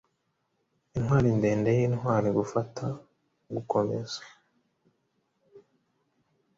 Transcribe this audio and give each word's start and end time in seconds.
Intwari 0.97 1.29
ndende 1.37 1.69
yintwari 1.77 2.29
gufata 2.39 2.85
mugukomeza 2.95 4.21